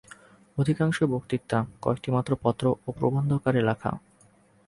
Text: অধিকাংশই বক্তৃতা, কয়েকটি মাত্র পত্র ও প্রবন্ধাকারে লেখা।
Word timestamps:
অধিকাংশই 0.57 1.07
বক্তৃতা, 1.07 1.59
কয়েকটি 1.81 2.09
মাত্র 2.11 2.31
পত্র 2.41 2.65
ও 2.87 2.89
প্রবন্ধাকারে 2.91 3.61
লেখা। 3.61 3.91